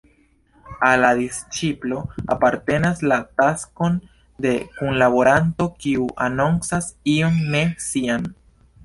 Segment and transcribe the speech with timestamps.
[0.85, 1.99] Al la disĉiplo
[2.35, 3.99] apartenas la taskon
[4.47, 6.89] de kunlaboranto kiu anoncas
[7.19, 8.27] ion ne sian.